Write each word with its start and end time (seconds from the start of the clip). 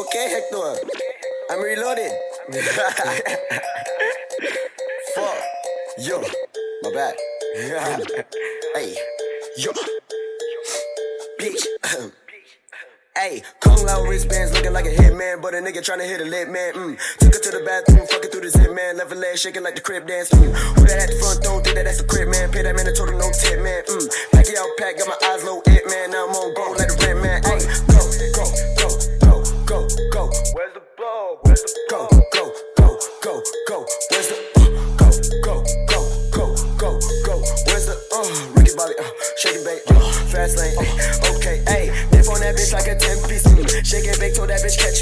Okay, 0.00 0.30
Hector. 0.30 0.80
I'm 1.50 1.60
reloading. 1.60 2.08
Fuck. 5.14 5.36
Yo. 5.98 6.22
My 6.82 6.90
bad. 6.90 7.14
hey. 8.74 8.96
Yo. 9.58 9.72
Bitch. 11.38 11.66
Hey, 13.16 13.42
Kung 13.60 13.84
Lao 13.84 14.04
wristbands 14.04 14.54
looking 14.54 14.72
like 14.72 14.86
a 14.86 14.94
hitman, 14.94 15.42
but 15.42 15.52
a 15.52 15.58
nigga 15.58 15.82
tryna 15.84 16.06
hit 16.06 16.22
a 16.22 16.24
lit 16.24 16.48
man. 16.48 16.72
Mm. 16.72 16.96
Took 17.18 17.34
her 17.34 17.40
to 17.40 17.50
the 17.58 17.64
bathroom, 17.66 18.06
fucking 18.06 18.30
through 18.30 18.42
the 18.42 18.50
zip 18.50 18.72
man, 18.72 18.96
left 18.96 19.10
her 19.10 19.16
leg 19.16 19.36
shaking 19.36 19.62
like 19.62 19.74
the 19.74 19.82
crib 19.82 20.06
dance. 20.06 20.30
Mm. 20.30 20.54
Who 20.78 20.86
that 20.86 21.02
at 21.02 21.10
the 21.10 21.16
front 21.20 21.42
door? 21.42 21.60
Think 21.60 21.74
that 21.76 21.84
that's 21.84 22.00
the 22.00 22.08
crib 22.08 22.28
man. 22.28 22.50
Pay 22.50 22.62
that 22.62 22.74
man 22.74 22.86
a 22.86 22.94
total 22.94 23.18
no 23.18 23.28
tip 23.34 23.60
man. 23.60 23.82
Mm. 23.84 24.08
Pack 24.32 24.46
it 24.48 24.56
out, 24.56 24.70
pack, 24.78 24.96
got 24.96 25.08
my 25.08 25.18
eyes 25.28 25.44
low, 25.44 25.60
it 25.66 25.84
man. 25.90 26.12
Now 26.12 26.28
I'm 26.28 26.34
on 26.38 26.54
go 26.54 26.70
like 26.78 26.88
the 26.88 26.96
rent 27.04 27.20
man. 27.20 27.42
Go, 27.42 27.60
go. 28.40 28.79
Where's 30.52 30.74
the 30.74 30.82
ball? 30.98 31.38
Where's 31.42 31.62
the 31.62 31.70
go, 31.88 32.08
go, 32.34 32.50
go, 32.76 32.98
go, 33.22 33.42
go? 33.68 33.86
Where's 34.10 34.26
the 34.26 34.38
uh, 34.58 34.66
go, 34.98 35.06
go, 35.46 35.62
go, 35.86 36.02
go, 36.34 36.54
go, 36.74 36.90
go? 37.22 37.34
Where's 37.70 37.86
the 37.86 37.94
uh, 38.10 38.58
Ricky 38.58 38.74
Bobby, 38.74 38.94
uh, 38.98 39.06
shaking 39.38 39.62
bait, 39.62 39.82
uh, 39.86 40.00
fast 40.26 40.58
lane. 40.58 40.74
Uh, 40.74 41.38
okay, 41.38 41.62
hey, 41.70 41.94
dip 42.10 42.26
on 42.26 42.40
that 42.42 42.58
bitch 42.58 42.72
like 42.72 42.90
a 42.90 42.98
10 42.98 43.30
piece. 43.30 43.46
Mm. 43.46 43.86
Shake 43.86 44.10
it, 44.10 44.18
bake, 44.18 44.34
told 44.34 44.50
that 44.50 44.58
bitch 44.58 44.74
catch. 44.74 44.99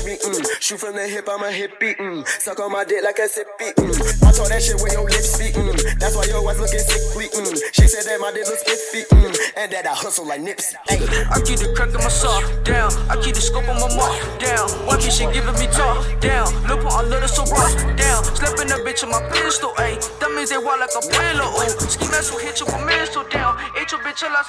Shoot 0.69 0.85
from 0.85 0.97
the 0.97 1.09
hip, 1.09 1.25
I'm 1.25 1.41
a 1.41 1.49
hippie. 1.49 1.97
Mm. 1.97 2.29
Suck 2.29 2.61
on 2.61 2.71
my 2.71 2.85
dick 2.85 3.01
like 3.01 3.17
a 3.17 3.25
sippy. 3.25 3.73
Mm. 3.73 3.89
I 4.21 4.37
told 4.37 4.53
that 4.53 4.61
shit 4.61 4.77
with 4.77 4.93
your 4.93 5.09
lips 5.09 5.33
speak. 5.33 5.57
Mm. 5.57 5.73
That's 5.97 6.13
why 6.13 6.29
your 6.29 6.45
wife 6.45 6.61
looking 6.61 6.85
sickly. 6.85 7.33
Mm. 7.33 7.57
She 7.73 7.89
said 7.89 8.05
that 8.05 8.21
my 8.21 8.29
dick 8.37 8.45
look 8.45 8.61
spiffy. 8.61 9.09
Mm. 9.09 9.33
And 9.57 9.73
that 9.73 9.89
I 9.89 9.97
hustle 9.97 10.29
like 10.29 10.45
Nipsey. 10.45 10.77
Hey. 10.85 11.01
I 11.33 11.41
keep 11.41 11.65
the 11.65 11.73
crack 11.73 11.89
in 11.97 12.05
my 12.05 12.12
sock 12.12 12.45
down. 12.69 12.93
I 13.09 13.17
keep 13.17 13.33
the 13.33 13.41
scope 13.41 13.65
on 13.65 13.81
my 13.81 13.89
mark 13.97 14.21
down. 14.37 14.69
One 14.85 15.01
bitch 15.01 15.17
she 15.17 15.25
giving 15.33 15.57
me 15.57 15.73
talk 15.73 16.05
down. 16.21 16.53
Look 16.69 16.85
on 16.85 17.01
a 17.01 17.09
little 17.09 17.33
so 17.33 17.48
rough 17.48 17.73
down. 17.97 18.20
Slapping 18.37 18.69
a 18.69 18.77
bitch 18.85 19.01
in 19.01 19.09
my 19.09 19.25
pistol, 19.33 19.73
ayy. 19.81 19.97
That 20.20 20.37
means 20.37 20.53
they 20.53 20.61
wild 20.61 20.85
like 20.85 20.92
a 20.92 21.01
pillow. 21.01 21.48
Oh, 21.48 21.64
ski 21.89 22.05
mask 22.12 22.37
will 22.37 22.45
hit 22.45 22.61
you 22.61 22.69
with 22.69 22.85
missile 22.85 23.25
down. 23.33 23.57
Hit 23.73 23.89
your 23.89 24.05
bitch 24.05 24.20
a 24.20 24.29
lot. 24.29 24.45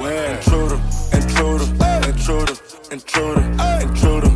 Where? 0.00 0.40
Intruder, 0.40 0.80
intruder, 1.12 1.68
intruder, 2.08 2.56
intruder, 2.88 3.44
intruder, 3.84 4.32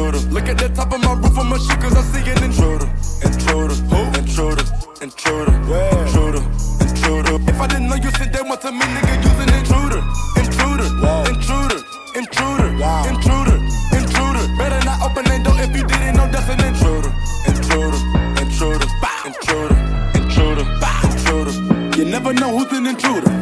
intruder. 0.00 0.32
Look 0.32 0.48
at 0.48 0.58
the 0.58 0.68
top 0.68 0.92
of 0.92 1.00
my 1.00 1.12
roof 1.14 1.36
shit 1.62 1.80
cause 1.80 1.96
I 1.96 2.02
see 2.12 2.30
an 2.30 2.42
intruder. 2.42 2.88
Intruder, 3.24 3.74
who? 3.92 4.00
intruder, 4.18 4.64
intruder, 5.00 5.54
intruder, 6.00 6.42
intruder. 6.80 7.34
If 7.50 7.60
I 7.60 7.66
didn't 7.66 7.88
know 7.88 7.96
you 7.96 8.10
said 8.16 8.32
that 8.32 8.44
one 8.46 8.58
to 8.60 8.72
me, 8.72 8.80
nigga, 8.80 9.14
use 9.20 9.40
an 9.44 9.50
intruder. 9.52 10.00
Intruder, 10.40 10.88
intruder, 11.28 11.80
intruder, 12.16 12.68
intruder, 13.10 13.56
intruder. 13.92 14.44
Better 14.56 14.80
not 14.84 15.02
open 15.04 15.24
that 15.24 15.44
door 15.44 15.56
if 15.60 15.76
you 15.76 15.84
didn't 15.84 16.16
know 16.16 16.28
that's 16.32 16.48
an 16.48 16.60
intruder. 16.64 17.12
Intruder, 17.46 18.00
intruder, 18.40 18.88
intruder, 19.26 19.76
intruder, 20.16 20.64
intruder. 21.04 21.54
You 21.96 22.04
never 22.06 22.32
know 22.32 22.56
who's 22.56 22.72
an 22.72 22.86
intruder. 22.86 23.39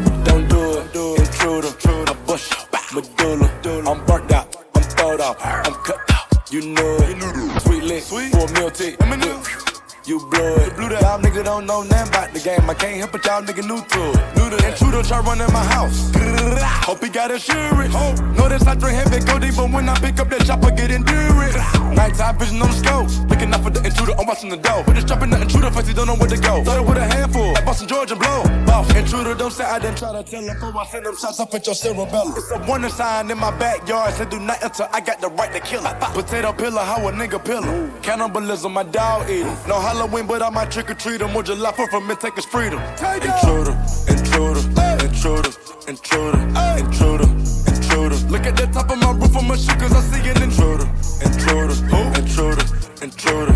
Know 11.69 11.83
nothing 11.83 12.08
about 12.08 12.33
the 12.33 12.41
game. 12.41 12.64
I 12.64 12.74
can't 12.74 12.97
help 12.97 13.14
it, 13.14 13.24
y'all 13.27 13.42
nigga 13.42 13.62
new 13.62 13.77
to 13.77 14.00
it. 14.16 14.36
New 14.36 14.48
to 14.48 14.56
that. 14.56 14.72
Intruder 14.72 15.02
try 15.02 15.20
running 15.20 15.52
my 15.52 15.62
house. 15.77 16.11
Hope 16.88 17.05
he 17.05 17.11
got 17.11 17.30
insurance. 17.30 17.92
Notice 18.41 18.66
I 18.66 18.74
drink 18.74 18.97
heavy 18.97 19.20
goldie, 19.20 19.52
but 19.52 19.69
when 19.70 19.86
I 19.86 19.94
pick 20.00 20.19
up 20.19 20.30
that 20.30 20.46
chopper, 20.46 20.70
get 20.70 20.91
endurance. 20.91 21.56
Nighttime 21.92 22.39
vision 22.39 22.62
on 22.62 22.72
the 22.72 22.78
scope. 22.80 23.08
Looking 23.28 23.52
out 23.52 23.62
for 23.62 23.70
the 23.70 23.84
intruder, 23.84 24.16
I'm 24.16 24.27
watching 24.27 24.48
the 24.48 24.56
door. 24.56 24.83
But 24.86 24.94
just 24.96 25.08
dropping 25.08 25.28
the 25.28 25.41
intruder, 25.42 25.70
face 25.70 25.89
he 25.89 25.92
don't 25.92 26.06
know 26.06 26.16
where 26.16 26.33
to 26.33 26.41
go. 26.41 26.64
Started 26.64 26.89
with 26.89 26.96
a 26.96 27.05
handful, 27.05 27.52
George 27.87 28.11
and 28.11 28.21
blow. 28.21 28.43
Boss, 28.67 28.95
intruder, 28.95 29.35
don't 29.35 29.52
say 29.52 29.64
I 29.64 29.79
didn't 29.79 29.98
try 29.98 30.13
to 30.13 30.23
tell. 30.29 30.42
Before 30.42 30.77
I 30.77 30.86
send 30.86 31.07
them 31.07 31.17
shots 31.17 31.41
up 31.41 31.55
at 31.55 31.67
your 31.67 31.75
cerebellum. 31.75 32.35
It's 32.36 32.51
a 32.51 32.58
warning 32.67 32.91
sign 32.91 33.30
in 33.30 33.39
my 33.39 33.51
backyard. 33.58 34.14
Say 34.14 34.27
do 34.27 34.39
not 34.41 34.63
enter, 34.63 34.89
I 34.92 35.01
got 35.01 35.20
the 35.20 35.29
right 35.29 35.52
to 35.52 35.61
kill 35.61 35.86
it. 35.86 36.01
Potato 36.01 36.52
pillar, 36.52 36.83
how 36.83 37.07
a 37.08 37.13
nigga 37.13 37.45
pillar. 37.45 37.91
Cannibalism, 38.02 38.73
my 38.73 38.83
dog 38.83 39.29
eating. 39.30 39.47
No 39.67 39.80
Halloween, 39.80 40.27
but 40.27 40.42
I 40.42 40.51
might 40.51 40.70
trick 40.70 40.91
or 40.91 40.95
treat 40.95 41.20
him. 41.20 41.35
Or 41.36 41.42
July 41.42 41.73
4th 41.73 41.91
from 41.91 42.11
it, 42.11 42.20
take 42.20 42.35
his 42.35 42.45
freedom. 42.47 42.80
Intruder, 42.80 43.77
intruder, 44.08 44.61
intruder, 45.05 45.51
intruder, 45.89 46.41
intruder, 46.79 47.29
intruder. 47.70 48.17
Look 48.29 48.47
at 48.47 48.57
the 48.57 48.69
top 48.73 48.91
of 48.91 48.98
my 48.98 49.13
roof 49.13 49.36
on 49.36 49.47
my 49.48 49.57
shit, 49.57 49.79
cause 49.79 49.92
I 49.92 50.01
see 50.01 50.29
an 50.29 50.42
intruder. 50.42 50.89
Intruder, 51.25 51.75
intruder, 52.19 52.19
intruder, 52.19 52.64
intruder, 53.02 53.52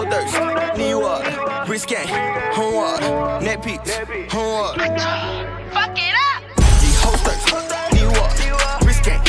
Hold 0.00 0.12
thirst, 0.12 0.78
knee 0.78 0.94
water, 0.94 1.70
wrist 1.70 1.86
gang, 1.86 2.08
home 2.54 2.74
water, 2.74 3.44
neck 3.44 3.62
peaks, 3.62 3.98
home 4.32 4.52
water. 4.54 4.78
Fuck 4.78 5.98
it 5.98 6.14
up. 6.16 6.42
These 6.80 7.02
hoes 7.02 7.20
thirst, 7.20 7.92
knee 7.92 8.06
water, 8.06 8.86
wrist 8.86 9.04
gang, 9.04 9.20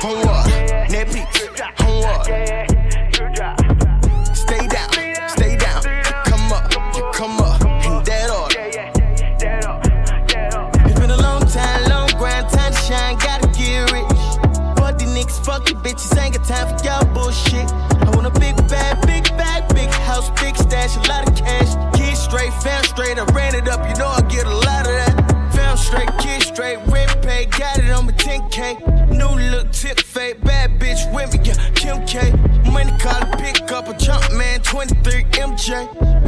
home 0.00 0.24
water, 0.24 0.86
neck 0.88 1.10
peaks, 1.10 1.60
home 1.80 2.02
water. 2.04 2.59
Stash, 20.90 21.06
a 21.06 21.10
lot 21.10 21.28
of 21.28 21.36
cash. 21.36 21.96
Kids 21.96 22.20
straight, 22.20 22.52
fam 22.62 22.82
straight, 22.84 23.18
I 23.18 23.24
ran 23.32 23.54
it 23.54 23.68
up, 23.68 23.86
you 23.88 23.94
know 23.96 24.08
I 24.08 24.20
get 24.22 24.46
a 24.46 24.54
lot 24.54 24.86
of 24.86 24.92
that. 24.92 25.52
Fam 25.54 25.76
straight, 25.76 26.10
kids 26.18 26.46
straight, 26.46 26.78
rent 26.86 27.22
pay, 27.22 27.46
got 27.46 27.78
it 27.78 27.90
on 27.90 28.06
my 28.06 28.12
10K. 28.12 29.10
New 29.10 29.50
look, 29.50 29.70
tip 29.72 30.00
fade, 30.00 30.42
bad 30.42 30.78
bitch 30.78 31.12
with 31.12 31.32
me, 31.32 31.40
yeah, 31.44 31.70
Kim 31.74 32.04
K. 32.06 32.32
Money 32.70 32.92
call 32.98 33.20
pick 33.38 33.70
up 33.72 33.88
a 33.88 33.96
jump 33.96 34.32
man, 34.32 34.60
23 34.62 35.24
MJ. 35.24 36.19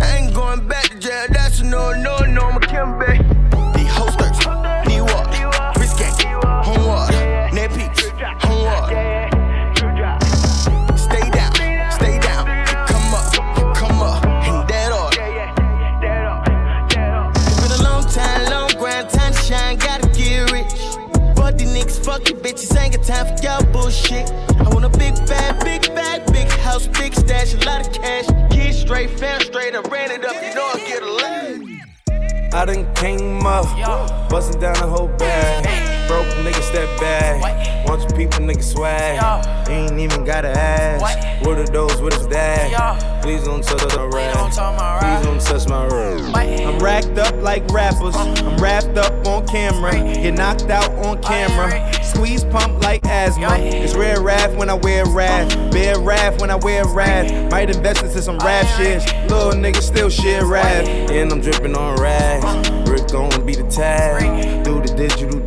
These 21.64 21.84
niggas, 21.84 22.04
fuck 22.04 22.24
these 22.24 22.34
bitches, 22.34 22.76
ain't 22.78 22.96
got 22.96 23.06
time 23.06 23.36
for 23.36 23.42
y'all 23.42 23.64
bullshit. 23.72 24.30
I 24.30 24.68
want 24.70 24.84
a 24.84 24.88
big 24.98 25.14
bag, 25.26 25.64
big 25.64 25.94
bag, 25.94 26.26
big 26.32 26.48
house, 26.48 26.86
big 26.86 27.14
stash, 27.14 27.54
a 27.54 27.58
lot 27.66 27.86
of 27.86 27.92
cash. 27.92 28.26
Kids 28.50 28.78
straight, 28.78 29.10
fam 29.10 29.40
straight, 29.40 29.74
I 29.74 29.80
ran 29.80 30.10
it 30.10 30.24
up, 30.24 30.34
you 30.34 30.54
know 30.54 30.70
I 30.72 30.78
get 30.86 31.02
a 31.02 31.06
lot. 31.06 32.52
I 32.54 32.64
done 32.66 32.94
came 32.94 33.46
up, 33.46 34.28
bustin' 34.28 34.60
down 34.60 34.74
the 34.74 34.86
whole 34.86 35.08
bag. 35.08 35.91
Broke 36.08 36.26
nigga 36.44 36.62
step 36.62 36.88
back. 37.00 37.62
Your 37.86 37.98
people 38.16 38.40
nigga 38.40 38.62
swag. 38.62 39.68
Ain't 39.68 39.98
even 39.98 40.24
gotta 40.24 40.48
ask. 40.48 41.44
What 41.44 41.58
are 41.58 41.66
those 41.66 42.00
with 42.00 42.14
his 42.14 42.26
dad? 42.26 43.22
Please 43.22 43.44
don't 43.44 43.62
touch 43.62 43.80
the 43.80 44.08
rap. 44.08 44.34
Please 44.34 45.26
don't 45.26 45.40
touch 45.40 45.68
my 45.68 45.86
rap. 45.86 46.36
I'm 46.36 46.78
racked 46.78 47.18
up 47.18 47.34
like 47.42 47.68
rappers. 47.70 48.16
I'm 48.16 48.56
wrapped 48.56 48.96
up 48.96 49.26
on 49.26 49.46
camera. 49.46 49.92
Get 49.92 50.34
knocked 50.34 50.70
out 50.70 50.90
on 51.04 51.20
camera. 51.22 51.92
Squeeze 52.02 52.44
pump 52.44 52.82
like 52.82 53.04
asthma. 53.06 53.56
It's 53.58 53.94
rare 53.94 54.20
wrath 54.20 54.54
when 54.56 54.70
I 54.70 54.74
wear 54.74 55.04
wrath. 55.06 55.48
Bear 55.72 55.98
wrath 56.00 56.40
when 56.40 56.50
I 56.50 56.56
wear 56.56 56.86
wrath. 56.86 57.50
Might 57.50 57.70
invest 57.70 58.02
into 58.02 58.22
some 58.22 58.38
rap 58.38 58.66
shit. 58.76 59.04
Little 59.28 59.52
nigga 59.52 59.82
still 59.82 60.10
shit 60.10 60.42
wrath. 60.44 60.86
And 61.10 61.32
I'm 61.32 61.40
dripping 61.40 61.76
on 61.76 62.00
rags. 62.00 62.90
Rick 62.90 63.08
gon' 63.08 63.44
be 63.44 63.54
the 63.54 63.68
tag. 63.68 64.64
Do 64.64 64.80
the 64.80 64.94
digital 64.94 65.41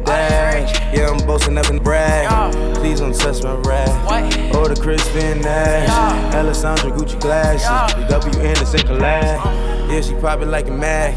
Yeah, 0.94 1.10
I'm 1.10 1.26
boasting 1.28 1.58
up 1.58 1.70
and 1.70 1.84
brag. 1.84 2.54
Please 2.76 3.00
don't 3.00 3.14
touch 3.14 3.44
my 3.44 3.56
rap. 3.56 3.90
Oh, 4.54 4.68
the 4.68 4.80
Crispin 4.80 5.46
ass. 5.46 6.34
Alessandro 6.36 6.92
Gucci 6.92 7.20
glasses. 7.20 7.96
The 7.96 8.08
W 8.08 8.40
Anderson 8.42 8.80
collab. 8.82 9.44
Yeah, 9.90 10.02
she 10.02 10.14
pop 10.16 10.42
it 10.42 10.48
like 10.48 10.68
a 10.68 10.72
mag. 10.72 11.14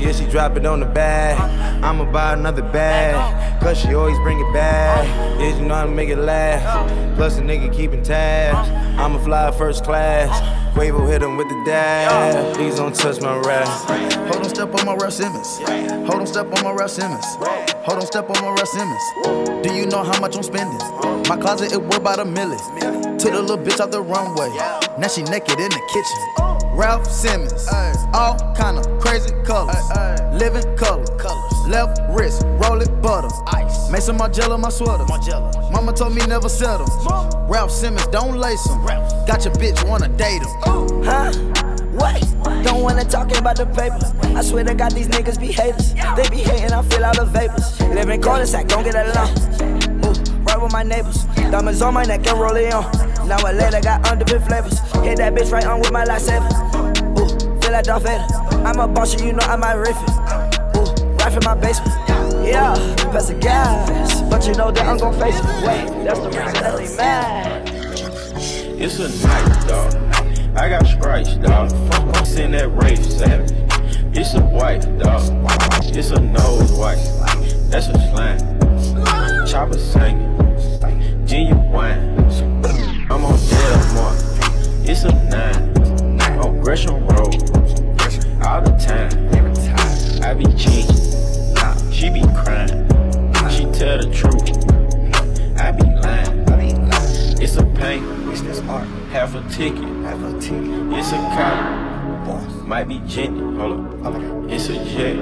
Yeah, 0.00 0.12
she 0.12 0.26
drop 0.26 0.56
it 0.56 0.66
on 0.66 0.80
the 0.80 0.86
bag. 0.86 1.38
I'ma 1.82 2.10
buy 2.12 2.34
another 2.34 2.62
bag. 2.62 3.60
Cause 3.62 3.78
she 3.78 3.94
always 3.94 4.18
bring 4.18 4.38
it 4.38 4.52
back. 4.52 5.06
Yeah, 5.40 5.56
you 5.56 5.64
know 5.64 5.74
how 5.74 5.86
to 5.86 5.90
make 5.90 6.08
it 6.08 6.18
laugh. 6.18 7.16
Plus, 7.16 7.36
the 7.36 7.42
nigga 7.42 7.72
keeping 7.74 8.02
tabs. 8.02 8.68
I'ma 9.00 9.18
fly 9.18 9.50
first 9.52 9.84
class. 9.84 10.61
Quavo 10.74 11.06
hit 11.08 11.22
him 11.22 11.36
with 11.36 11.48
the 11.48 11.62
dab. 11.66 12.54
Please 12.54 12.76
don't 12.76 12.94
touch 12.94 13.20
my 13.20 13.36
rap. 13.40 13.68
Hold 14.28 14.44
on, 14.44 14.48
step 14.48 14.74
on 14.74 14.86
my 14.86 14.94
Raf 14.94 15.12
Simons. 15.12 15.58
Hold 16.08 16.20
on, 16.20 16.26
step 16.26 16.46
on 16.46 16.64
my 16.64 16.72
Raf 16.72 16.90
Simons. 16.90 17.24
Hold 17.84 17.98
on, 17.98 18.06
step 18.06 18.30
on 18.30 18.42
my 18.42 18.50
Raf 18.50 18.68
Simons. 18.68 19.02
Do 19.62 19.74
you 19.74 19.86
know 19.86 20.02
how 20.02 20.18
much 20.20 20.36
I'm 20.36 20.42
spending? 20.42 20.78
My 21.28 21.36
closet, 21.36 21.72
it 21.72 21.82
worth 21.82 21.98
about 21.98 22.20
a 22.20 22.24
million. 22.24 22.58
Took 23.18 23.32
the 23.32 23.40
little 23.40 23.58
bitch 23.58 23.80
out 23.80 23.90
the 23.90 24.00
runway. 24.00 24.48
Now 24.98 25.08
she 25.08 25.22
naked 25.22 25.60
in 25.60 25.70
the 25.70 25.82
kitchen. 25.92 26.18
Raf 26.74 27.06
Simons. 27.06 27.68
All 28.14 28.38
kind 28.54 28.78
of 28.78 28.86
crazy 28.98 29.30
colors. 29.44 29.76
Living 30.32 30.76
color. 30.76 31.04
Left 31.68 32.00
wrist, 32.10 32.42
roll 32.60 32.80
it 32.80 32.90
butter. 33.02 33.28
Ice. 33.46 33.71
Made 33.92 34.02
some 34.02 34.16
Margiela 34.16 34.58
my 34.58 34.70
sweater. 34.70 35.04
Mama 35.70 35.92
told 35.92 36.14
me 36.14 36.24
never 36.26 36.48
settle. 36.48 36.86
Raf 37.46 37.70
Simons, 37.70 38.06
don't 38.06 38.38
lace 38.38 38.66
him. 38.66 38.82
Got 39.26 39.44
your 39.44 39.52
bitch, 39.52 39.86
wanna 39.86 40.08
date 40.08 40.40
him. 40.40 40.48
Huh? 41.04 41.30
What? 41.92 42.64
Don't 42.64 42.80
wanna 42.82 43.04
talk 43.04 43.36
about 43.36 43.56
the 43.56 43.66
papers. 43.66 44.14
I 44.34 44.40
swear 44.40 44.64
to 44.64 44.74
God, 44.74 44.92
these 44.92 45.08
niggas 45.08 45.38
be 45.38 45.48
haters. 45.48 45.92
They 45.92 46.26
be 46.30 46.38
hating, 46.38 46.72
I 46.72 46.80
feel 46.80 47.04
all 47.04 47.14
the 47.14 47.26
vapors. 47.26 47.78
Live 47.80 48.08
in 48.08 48.22
cul-de-sac, 48.22 48.66
don't 48.66 48.82
get 48.82 48.94
along. 48.94 49.28
Ooh, 50.06 50.42
right 50.44 50.58
with 50.58 50.72
my 50.72 50.82
neighbors. 50.82 51.24
Diamonds 51.50 51.82
on 51.82 51.92
my 51.92 52.04
neck 52.04 52.26
and 52.26 52.40
roll 52.40 52.56
it 52.56 52.72
on. 52.72 52.90
Now 53.28 53.44
I 53.44 53.52
later 53.52 53.82
got 53.82 54.04
underbit 54.04 54.46
flavors. 54.48 54.78
Hit 55.04 55.18
that 55.18 55.34
bitch 55.34 55.52
right 55.52 55.66
on 55.66 55.80
with 55.80 55.92
my 55.92 56.06
lightsaber. 56.06 56.48
Ooh, 57.20 57.60
feel 57.60 57.72
like 57.72 57.84
Darth 57.84 58.04
Vader. 58.04 58.24
I'm 58.66 58.80
a 58.80 58.88
boss, 58.88 59.20
you 59.22 59.34
know 59.34 59.44
I 59.44 59.56
might 59.56 59.74
riff 59.74 59.98
it. 60.00 60.78
Ooh, 60.78 61.14
right 61.16 61.30
from 61.30 61.44
my 61.44 61.54
basement. 61.54 62.01
Yeah, 62.44 62.74
pass 63.12 63.28
the 63.28 63.34
gas. 63.34 64.20
But 64.22 64.46
you 64.46 64.54
know 64.54 64.70
that 64.70 64.86
I'm 64.86 64.98
gon' 64.98 65.18
face 65.18 65.38
it. 65.38 65.44
Wait, 65.44 66.04
that's 66.04 66.18
the 66.18 66.28
reason 66.28 66.54
that 66.54 66.76
they 66.76 66.96
mad. 66.96 67.68
It's 68.80 68.98
a 68.98 69.08
night, 69.26 69.68
dog. 69.68 69.94
I 70.56 70.68
got 70.68 70.86
stripes, 70.86 71.34
dog. 71.36 71.70
Fuck, 71.90 72.26
send 72.26 72.54
that 72.54 72.68
rape 72.70 72.98
savage. 72.98 73.52
It's 74.16 74.34
a 74.34 74.40
white, 74.40 74.82
dog. 74.98 75.22
It's 75.94 76.10
a 76.10 76.20
nose 76.20 76.72
white. 76.72 76.96
That's 77.70 77.88
a 77.88 77.94
slang. 78.10 79.46
Chopper 79.46 79.78
singing. 79.78 80.28
Genuine. 81.26 82.18
I'm 83.10 83.24
on 83.24 83.38
Delmar. 83.38 84.16
It's 84.84 85.04
a 85.04 85.12
nine. 85.30 86.40
On 86.40 86.60
Gresham 86.60 87.06
Road. 87.06 87.34
All 88.44 88.60
the 88.60 88.76
time. 88.80 89.12
I 90.22 90.34
be 90.34 90.44
cheating. 90.56 91.11
She 92.02 92.10
be 92.10 92.22
crying. 92.34 92.88
She 93.48 93.62
tell 93.78 93.96
the 93.96 94.10
truth. 94.12 94.42
I 95.56 95.70
be 95.70 95.84
lying. 96.02 96.90
It's 97.40 97.54
a 97.54 97.64
pain. 97.76 98.02
Half 99.12 99.36
a 99.36 99.48
ticket. 99.48 99.84
Half 100.02 100.20
a 100.24 100.40
ticket. 100.40 100.98
It's 100.98 101.12
a 101.12 101.18
cop. 101.30 102.26
Boss. 102.26 102.66
Might 102.66 102.88
be 102.88 103.00
Jenny. 103.06 103.38
Hold 103.56 104.04
up. 104.04 104.16
It's 104.50 104.68
a 104.68 104.84
jet. 104.84 105.16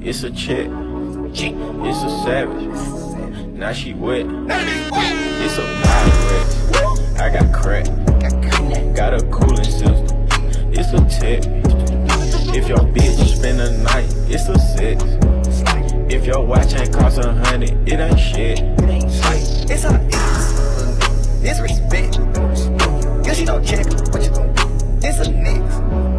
It's 0.00 0.22
a 0.22 0.30
check. 0.30 0.70
It's 1.34 2.02
a 2.02 2.10
savage. 2.24 3.48
Now 3.48 3.74
she 3.74 3.92
wet. 3.92 4.24
It's 4.24 5.58
a 5.58 5.64
pirate. 5.84 7.20
I 7.20 7.28
got 7.28 7.52
crack. 7.52 7.84
Got 8.96 9.12
a 9.12 9.22
cooling 9.30 9.62
system. 9.62 10.26
It's 10.72 10.94
a 10.94 11.20
tech. 11.20 11.44
If 12.56 12.66
your 12.66 12.78
bitch 12.78 13.36
spend 13.36 13.60
a 13.60 13.76
night, 13.82 14.10
it's 14.30 14.48
a 14.48 14.58
six. 14.58 15.25
If 16.08 16.24
your 16.24 16.44
watch 16.44 16.72
ain't 16.74 16.92
cost 16.92 17.18
a 17.18 17.32
hundred, 17.32 17.70
it 17.88 17.98
ain't 17.98 18.20
shit. 18.20 18.60
It's 19.68 19.84
a 19.84 20.00
it's, 20.06 21.40
it's 21.42 21.60
respect. 21.60 22.20
Guess 23.24 23.40
you 23.40 23.46
don't 23.46 23.64
check 23.64 23.84
what 24.12 24.22
you 24.22 24.30
gon' 24.30 24.54
do. 24.54 25.06
It's 25.06 25.18
a 25.18 25.32
nix, 25.32 25.58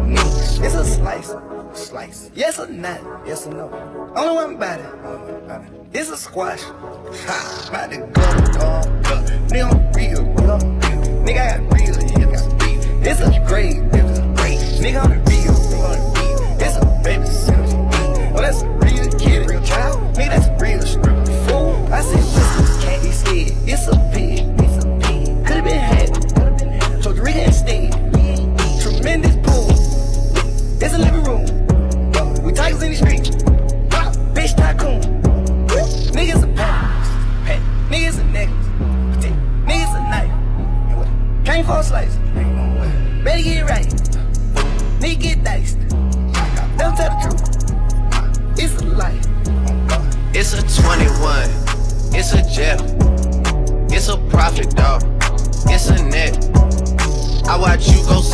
nix. 0.06 0.58
It's 0.58 0.74
a 0.74 0.84
slice, 0.84 1.32
slice. 1.72 2.30
Yes 2.34 2.58
or 2.58 2.66
not? 2.68 3.00
Yes 3.26 3.46
or 3.46 3.54
no? 3.54 4.12
Only 4.14 4.34
one 4.34 4.54
about 4.56 4.80
it. 4.80 5.72
It's 5.94 6.10
a 6.10 6.18
squash. 6.18 6.60
Ha, 6.62 7.66
about 7.70 7.90
to 7.90 7.96
go, 7.98 8.04
go, 8.04 8.82
go. 9.08 9.16
Nigga, 9.48 9.72
I'm 9.72 9.92
real, 9.94 10.22
real. 10.22 10.58
Nigga, 11.24 11.40
I 11.40 11.58
got 11.58 11.72
real, 11.72 11.96
yeah. 12.20 13.10
It's 13.10 13.20
a 13.20 13.44
great, 13.48 13.76
it's. 13.94 14.18
Nigga, 14.80 15.02
I'm 15.02 15.10
real, 15.24 15.54
real. 15.72 15.98
It's 16.60 16.76
a 16.76 17.00
baby, 17.02 17.24
Oh, 18.36 18.42
that's 18.42 18.62
real 18.62 18.77
that's 20.26 20.46
a 20.46 20.47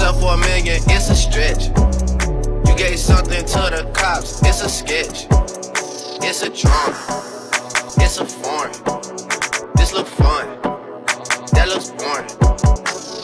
watch 0.05 0.15
sell 0.15 0.21
for 0.21 0.35
a 0.35 0.39
million. 0.39 0.83
It's 0.89 1.11
a 1.11 1.15
stretch. 1.15 1.69
You 2.69 2.75
gave 2.77 2.99
something 2.99 3.45
to 3.45 3.71
the 3.71 3.91
cops. 3.95 4.43
It's 4.43 4.63
a 4.63 4.69
sketch. 4.69 5.27
It's 6.23 6.43
a 6.43 6.51
drawing. 6.51 6.95
It's 7.99 8.19
a 8.19 8.25
foreign. 8.25 8.73
This 9.77 9.93
look 9.93 10.07
fun. 10.07 10.47
That 11.53 11.69
looks 11.69 11.91
boring. 11.91 12.29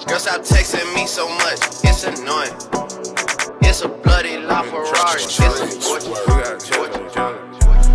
Girl, 0.06 0.19
stop 0.19 0.43
texting 0.43 0.94
me 0.94 1.06
so 1.06 1.29
much. 1.29 1.61
It's 1.85 2.05
annoying. 2.05 2.55
It's 3.62 3.82
a 3.82 3.88
bloody 3.88 4.37
LaFerrari. 4.37 5.25
It's 5.25 5.38
a 5.41 5.67
fortune. 5.81 6.15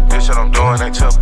This 0.10 0.26
shit 0.26 0.36
I'm 0.36 0.52
doing 0.52 0.82
ain't 0.82 0.96
tip. 0.96 1.14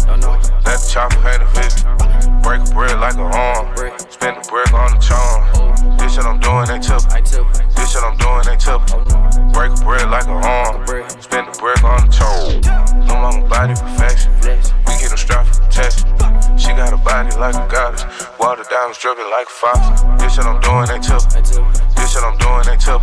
Let 0.66 0.80
the 0.80 0.90
chopper 0.92 1.20
paint 1.22 1.42
a 1.42 1.48
vision. 1.56 2.42
Break 2.42 2.62
a 2.62 2.74
bread 2.74 3.00
like 3.00 3.16
a 3.16 3.24
arm. 3.24 3.76
Spend 4.10 4.38
the 4.38 4.48
brick 4.50 4.74
on 4.74 4.92
the 4.92 5.00
charm. 5.00 5.53
This 6.14 6.22
shit 6.22 6.30
I'm 6.30 6.40
doing 6.42 6.70
ain't 6.70 6.84
tip. 6.84 7.02
This 7.74 7.90
shit 7.90 8.04
I'm 8.06 8.14
doing 8.22 8.46
ain't 8.46 8.62
tip. 8.62 8.86
Break 9.50 9.74
a 9.74 9.82
bread 9.82 10.12
like 10.14 10.30
a 10.30 10.38
arm. 10.46 10.86
Spend 11.10 11.50
the 11.50 11.58
brick 11.58 11.82
on 11.84 12.06
the 12.06 12.14
charm. 12.14 12.62
No 13.10 13.18
mama 13.18 13.42
body 13.50 13.74
perfection. 13.74 14.30
We 14.86 14.94
get 15.02 15.10
them 15.10 15.18
strapped 15.18 15.58
for 15.58 15.66
protection. 15.66 16.14
She 16.54 16.70
got 16.78 16.94
a 16.94 17.02
body 17.02 17.34
like 17.42 17.58
a 17.58 17.66
goddess. 17.66 18.06
Water 18.38 18.62
diamonds 18.70 19.02
dripping 19.02 19.26
like 19.34 19.50
a 19.50 19.58
faucet. 19.58 20.06
This 20.22 20.38
shit 20.38 20.46
I'm 20.46 20.62
doing 20.62 20.86
ain't 20.94 21.02
tip. 21.02 21.26
This 21.98 22.14
shit 22.14 22.22
I'm 22.22 22.38
doing 22.38 22.70
ain't 22.70 22.78
tip. 22.78 23.02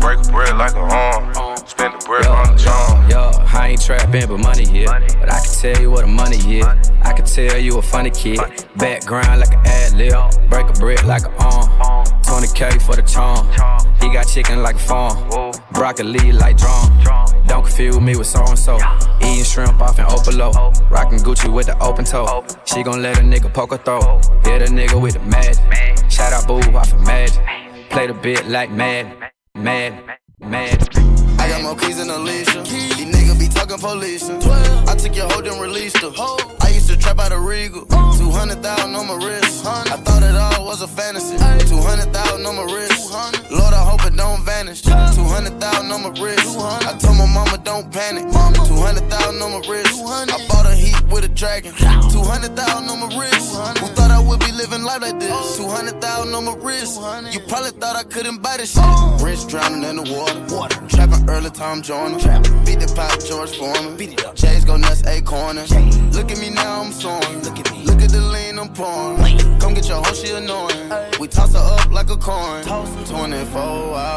Break 0.00 0.24
a 0.24 0.32
bread 0.32 0.56
like 0.56 0.72
a 0.72 0.80
arm. 0.80 1.36
Spend 1.68 1.92
the 1.92 2.00
brick 2.08 2.24
on 2.24 2.24
the 2.24 2.24
charm. 2.24 2.24
Yo, 2.24 2.39
I 3.60 3.68
ain't 3.68 3.82
trapping, 3.82 4.26
but 4.26 4.38
money 4.38 4.66
here. 4.66 4.86
But 4.86 5.30
I 5.30 5.38
can 5.40 5.52
tell 5.52 5.82
you 5.82 5.90
what 5.90 6.00
the 6.00 6.06
money 6.06 6.36
is. 6.36 6.64
I 7.02 7.12
can 7.12 7.26
tell 7.26 7.58
you 7.58 7.76
a 7.76 7.82
funny 7.82 8.08
kid. 8.08 8.38
Background 8.76 9.38
like 9.38 9.52
an 9.52 9.60
ad 9.66 9.92
lib. 9.92 10.48
Break 10.48 10.70
a 10.70 10.72
brick 10.72 11.04
like 11.04 11.26
an 11.26 11.34
arm. 11.40 11.68
20k 12.22 12.80
for 12.80 12.96
the 12.96 13.02
charm. 13.02 13.46
He 14.00 14.10
got 14.10 14.26
chicken 14.26 14.62
like 14.62 14.76
a 14.76 14.78
farm. 14.78 15.52
Broccoli 15.74 16.32
like 16.32 16.56
drum. 16.56 16.88
Don't 17.46 17.62
confuse 17.62 18.00
me 18.00 18.16
with 18.16 18.28
so 18.28 18.42
and 18.46 18.58
so. 18.58 18.78
Eating 19.20 19.44
shrimp 19.44 19.78
off 19.78 19.98
in 19.98 20.06
Opalo. 20.06 20.52
Oh. 20.56 20.72
Rockin' 20.88 21.18
Gucci 21.18 21.52
with 21.52 21.66
the 21.66 21.78
open 21.82 22.06
toe. 22.06 22.24
Oh. 22.26 22.46
She 22.64 22.82
gon' 22.82 23.02
let 23.02 23.18
a 23.18 23.20
nigga 23.20 23.52
poke 23.52 23.72
her 23.72 23.76
throat. 23.76 24.04
Oh. 24.06 24.40
Hit 24.42 24.62
a 24.62 24.72
nigga 24.72 24.98
with 24.98 25.14
the 25.14 25.20
mad. 25.20 26.10
Shout 26.10 26.32
out 26.32 26.46
Boo 26.46 26.60
off 26.78 26.94
of 26.94 27.00
Mad. 27.02 27.30
Play 27.90 28.06
the 28.06 28.14
bit 28.14 28.46
like 28.48 28.70
mad. 28.70 29.30
Mad. 29.54 30.16
Mad. 30.38 30.88
I 31.38 31.48
got 31.50 31.62
more 31.62 31.76
keys 31.76 31.98
than 31.98 32.08
Alicia. 32.08 33.19
Niggas 33.30 33.38
be 33.38 33.48
talking 33.48 33.78
police. 33.78 34.28
I 34.28 34.94
took 34.96 35.14
your 35.14 35.28
hold 35.30 35.46
and 35.46 35.60
released 35.60 35.98
her. 35.98 36.10
I 36.60 36.70
used 36.74 36.88
to 36.88 36.96
trap 36.96 37.18
out 37.18 37.32
a 37.32 37.38
Regal. 37.38 37.86
200,000 37.86 38.94
on 38.94 39.06
my 39.06 39.14
wrist. 39.14 39.64
I 39.66 39.84
thought 39.84 40.22
it 40.22 40.34
all 40.34 40.66
was 40.66 40.82
a 40.82 40.88
fantasy. 40.88 41.36
200,000 41.36 42.46
on 42.46 42.56
my 42.56 42.64
wrist. 42.64 43.12
Lord, 43.50 43.74
I 43.74 43.84
hope 43.84 44.04
it 44.06 44.09
don't 44.20 44.44
vanish. 44.44 44.82
200,000 44.82 45.90
on 45.90 46.02
my 46.02 46.10
wrist. 46.20 46.58
I 46.58 46.92
told 46.98 47.16
my 47.16 47.26
mama 47.26 47.56
don't 47.64 47.90
panic. 47.90 48.24
200,000 48.28 49.42
on 49.42 49.50
my 49.52 49.62
wrist. 49.68 49.96
I 50.04 50.46
bought 50.48 50.66
a 50.66 50.74
heat 50.74 51.00
with 51.10 51.24
a 51.24 51.28
dragon. 51.28 51.72
200,000 51.72 52.88
on 52.88 53.00
my 53.00 53.08
wrist. 53.18 53.56
Who 53.80 53.86
thought 53.96 54.10
I 54.10 54.20
would 54.20 54.40
be 54.40 54.52
living 54.52 54.82
life 54.82 55.00
like 55.00 55.18
this? 55.18 55.56
200,000 55.56 56.34
on 56.34 56.44
my 56.44 56.54
wrist. 56.56 57.00
You 57.32 57.40
probably 57.48 57.72
thought 57.80 57.96
I 57.96 58.04
couldn't 58.04 58.42
buy 58.42 58.58
this 58.58 58.74
shit. 58.74 59.22
Wrist 59.24 59.48
drowning 59.48 59.84
in 59.84 59.96
the 59.96 60.06
water. 60.12 60.38
Trapping 60.88 61.28
early 61.30 61.50
Tom 61.50 61.80
Joyner. 61.80 62.18
Beat 62.66 62.80
the 62.80 62.92
pop 62.94 63.16
George 63.24 63.56
Foreman. 63.56 63.96
J's 64.34 64.64
go 64.64 64.76
nuts, 64.76 65.02
A 65.06 65.22
corner. 65.22 65.64
Look 66.16 66.30
at 66.30 66.38
me 66.38 66.50
now, 66.50 66.82
I'm 66.82 66.92
soaring. 66.92 67.42
Look 67.42 67.58
at 67.58 67.72
me. 67.72 67.84
Look 67.84 68.02
at 68.02 68.10
the 68.10 68.20
lean 68.20 68.58
I'm 68.58 68.68
pouring. 68.74 69.38
Come 69.60 69.72
get 69.74 69.88
your 69.88 70.02
hoe, 70.04 70.12
she 70.12 70.30
annoying. 70.32 70.92
We 71.18 71.26
toss 71.28 71.54
her 71.54 71.58
up 71.58 71.90
like 71.90 72.10
like 72.10 72.18
a 72.18 72.22
coin. 72.22 72.64
24 73.04 73.60
hours, 73.60 74.09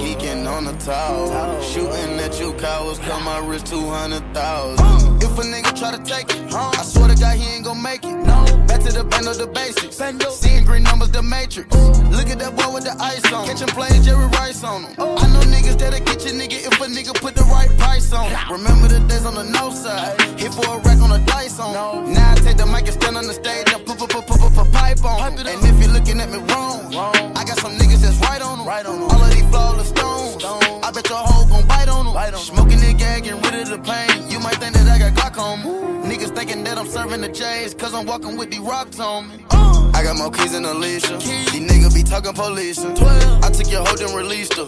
geeking 0.00 0.46
on 0.50 0.64
the 0.64 0.72
tower. 0.84 1.62
Shooting 1.62 2.18
at 2.20 2.38
you 2.40 2.52
cowards, 2.54 2.98
cut 3.00 3.22
my 3.22 3.38
wrist 3.46 3.66
200,000. 3.66 5.22
If 5.22 5.38
a 5.38 5.42
nigga 5.42 5.78
try 5.78 5.90
to 5.96 6.02
take 6.02 6.30
it, 6.30 6.54
I 6.54 6.82
swear 6.82 7.08
to 7.08 7.14
God 7.14 7.36
he 7.36 7.44
ain't 7.54 7.64
gon' 7.64 7.82
make 7.82 8.04
it. 8.04 8.14
No, 8.14 8.44
back 8.66 8.80
to 8.82 8.92
the 8.92 9.04
band 9.04 9.26
of 9.28 9.38
the 9.38 9.46
basics. 9.46 9.96
Seeing 10.34 10.64
green 10.64 10.82
numbers, 10.82 11.10
the 11.10 11.22
matrix. 11.22 11.74
Look 11.74 12.28
at 12.30 12.38
that 12.38 12.56
boy 12.56 12.72
with 12.72 12.84
the 12.84 12.94
ice 13.00 13.24
on. 13.32 13.46
Catch 13.46 13.60
him 13.60 13.68
playing 13.68 14.02
Jerry 14.02 14.26
Rice 14.38 14.64
on 14.64 14.84
him. 14.84 14.94
I 14.98 15.26
know 15.32 15.42
niggas 15.42 15.78
that'll 15.78 16.00
get 16.00 16.24
your 16.24 16.34
nigga 16.34 16.58
if 16.66 16.80
a 16.80 16.86
nigga 16.86 17.14
put 17.20 17.34
the 17.34 17.44
right 17.44 17.70
price 17.78 18.12
on. 18.12 18.30
Remember 18.50 18.88
the 18.88 19.00
days 19.08 19.24
on 19.24 19.34
the 19.34 19.44
no 19.44 19.70
side. 19.70 20.20
Hit 20.38 20.54
for 20.54 20.66
a 20.66 20.78
rack 20.78 21.00
on 21.00 21.10
the 21.10 21.18
dice 21.26 21.58
on. 21.58 22.12
Now 22.12 22.32
I 22.32 22.34
take 22.36 22.56
the 22.56 22.66
mic 22.66 22.86
and 22.86 22.94
stand 23.00 23.16
on 23.16 23.26
the 23.26 23.34
stage 23.34 23.68
and 23.72 23.84
put 23.84 23.98
put 23.98 24.10
put 24.10 24.26
put 24.26 24.40
put 24.40 24.72
pipe 24.72 25.04
on. 25.04 25.38
And 25.38 25.64
if 25.64 25.76
you're 25.80 25.92
looking 25.92 26.20
at 26.20 26.30
me 26.30 26.38
wrong, 26.52 26.94
I 27.36 27.44
got 27.44 27.58
some 27.58 27.76
niggas 27.76 28.00
that's 28.00 28.18
right 28.20 28.42
on 28.42 28.58
them. 28.58 29.17
All 29.18 29.24
of 29.24 29.30
these 29.30 29.48
flawless 29.50 29.88
stones. 29.88 30.44
I 30.44 30.90
bet 30.92 31.08
your 31.08 31.18
hoe 31.18 31.46
gon' 31.48 31.66
bite 31.66 31.88
on 31.88 32.06
them. 32.06 32.38
Smoking 32.38 32.80
the 32.80 32.94
gag, 32.94 33.24
getting 33.24 33.42
rid 33.42 33.54
of 33.62 33.68
the 33.68 33.78
pain. 33.78 34.30
You 34.30 34.38
might 34.40 34.56
think 34.56 34.74
that 34.74 34.88
I 34.88 34.98
got 34.98 35.12
Glock 35.14 35.38
on 35.38 35.58
me. 35.60 36.08
Niggas 36.08 36.34
thinking 36.34 36.64
that 36.64 36.78
I'm 36.78 36.86
serving 36.86 37.20
the 37.20 37.28
J's, 37.28 37.74
cause 37.74 37.92
I'm 37.94 38.06
walking 38.06 38.36
with 38.36 38.50
these 38.50 38.60
rocks 38.60 39.00
on 39.00 39.28
me. 39.28 39.44
Uh. 39.50 39.90
I 39.94 40.02
got 40.04 40.16
more 40.16 40.30
keys 40.30 40.52
than 40.52 40.64
Alicia. 40.64 41.18
These 41.18 41.60
niggas 41.68 41.94
be 41.94 42.02
talking 42.02 42.32
police. 42.32 42.78
I 42.78 43.50
took 43.50 43.70
your 43.70 43.84
hoe, 43.84 43.96
then 43.96 44.14
released 44.14 44.54
her. 44.54 44.66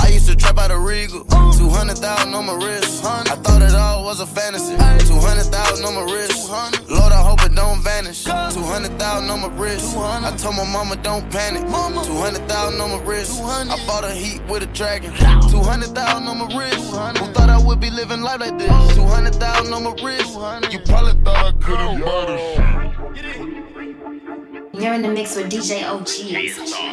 I 0.00 0.01
used 0.22 0.38
to 0.38 0.44
trap 0.44 0.58
out 0.58 0.70
a 0.70 0.78
Regal. 0.78 1.24
200,000 1.24 2.34
on 2.34 2.46
my 2.46 2.54
wrist. 2.54 3.04
I 3.04 3.24
thought 3.24 3.62
it 3.62 3.74
all 3.74 4.04
was 4.04 4.20
a 4.20 4.26
fantasy. 4.26 4.76
200,000 4.76 5.84
on 5.84 5.94
my 5.94 6.02
wrist. 6.12 6.48
Lord, 6.90 7.12
I 7.12 7.22
hope 7.22 7.42
it 7.44 7.54
don't 7.54 7.80
vanish. 7.82 8.24
200,000 8.24 9.30
on 9.30 9.40
my 9.40 9.48
wrist. 9.58 9.96
I 9.96 10.34
told 10.36 10.56
my 10.56 10.64
mama 10.64 10.96
don't 10.96 11.28
panic. 11.30 11.62
200,000 11.62 12.80
on 12.80 12.90
my 12.90 13.02
wrist. 13.04 13.42
I 13.42 13.76
bought 13.86 14.04
a 14.04 14.12
heat 14.12 14.42
with 14.48 14.62
a 14.62 14.66
dragon. 14.66 15.12
200,000 15.50 16.28
on 16.28 16.38
my 16.38 16.46
wrist. 16.56 16.78
Who 17.18 17.26
thought 17.32 17.50
I 17.50 17.58
would 17.58 17.80
be 17.80 17.90
living 17.90 18.22
life 18.22 18.40
like 18.40 18.58
this? 18.58 18.94
200,000 18.94 19.72
on 19.72 19.82
my 19.84 19.90
wrist. 20.02 20.34
You 20.72 20.78
probably 20.80 21.14
thought 21.24 21.46
I 21.46 21.52
could've 21.64 21.98
murdered 21.98 22.40
You're 24.74 24.94
in 24.94 25.02
the 25.02 25.08
mix 25.08 25.36
with 25.36 25.50
DJ 25.50 25.84
OG. 25.84 26.91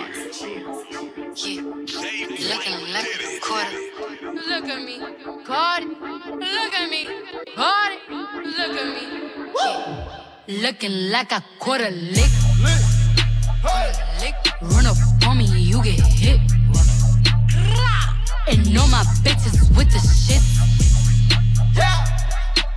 Looking 10.50 11.12
like 11.12 11.32
a 11.32 11.44
quarter 11.60 11.92
lick. 11.92 12.32
Lick. 14.20 14.34
Run 14.64 14.88
up 14.88 14.98
on 15.28 15.38
me, 15.38 15.46
you 15.46 15.80
get 15.84 16.00
hit. 16.00 16.40
And 18.48 18.76
all 18.76 18.88
my 18.88 19.04
bitches 19.22 19.70
with 19.78 19.92
the 19.92 20.00
shit. 20.00 20.42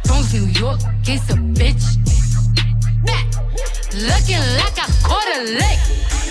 Bronx, 0.04 0.34
New 0.34 0.48
York, 0.48 0.80
it's 1.08 1.30
a 1.30 1.36
bitch. 1.56 1.96
Looking 3.94 4.44
like 4.58 4.76
a 4.76 4.92
quarter 5.02 5.42
lick. 5.42 6.21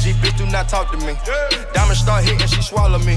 G, 0.00 0.12
bitch, 0.22 0.36
do 0.38 0.46
not 0.46 0.68
talk 0.68 0.90
to 0.92 0.98
me. 1.04 1.14
Diamond 1.74 1.98
start 1.98 2.24
hitting, 2.24 2.46
she 2.46 2.62
swallow 2.62 2.98
me. 2.98 3.16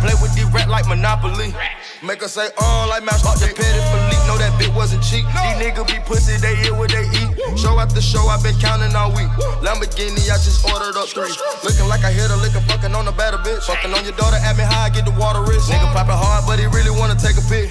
Play 0.00 0.14
with 0.22 0.34
the 0.38 0.48
rat 0.54 0.68
like 0.68 0.86
Monopoly. 0.86 1.54
Make 2.02 2.22
her 2.22 2.28
say, 2.28 2.50
uh, 2.58 2.86
like 2.88 3.02
Master 3.02 3.30
the 3.38 3.50
Patek 3.50 3.82
Philippe. 3.90 4.26
Know 4.26 4.38
that 4.38 4.54
bitch 4.58 4.74
wasn't 4.74 5.02
cheap. 5.02 5.26
These 5.26 5.58
niggas 5.58 5.86
be 5.86 5.98
pussy, 6.06 6.38
they 6.38 6.58
eat 6.62 6.74
what 6.74 6.90
they 6.90 7.06
eat. 7.06 7.58
Show 7.58 7.78
after 7.78 8.00
show, 8.00 8.26
i 8.26 8.38
been 8.42 8.54
counting 8.58 8.94
all 8.94 9.10
week. 9.14 9.30
Lamborghini, 9.62 10.22
I 10.30 10.38
just 10.38 10.62
ordered 10.66 10.98
up 10.98 11.08
three. 11.10 11.30
Looking 11.62 11.86
like 11.86 12.02
I 12.02 12.10
hit 12.10 12.30
a 12.30 12.38
liquor, 12.38 12.62
fucking 12.66 12.94
on 12.94 13.06
the 13.06 13.14
better 13.14 13.38
bitch. 13.38 13.62
Fucking 13.66 13.94
on 13.94 14.02
your 14.02 14.14
daughter, 14.18 14.38
at 14.38 14.58
me 14.58 14.64
high, 14.66 14.90
get 14.90 15.06
the 15.06 15.14
water 15.14 15.42
rich. 15.42 15.62
Nigga 15.70 15.90
popping 15.94 16.18
hard, 16.18 16.46
but 16.46 16.58
he 16.58 16.66
really 16.66 16.90
wanna 16.90 17.14
take 17.18 17.38
a 17.38 17.44
pic. 17.46 17.70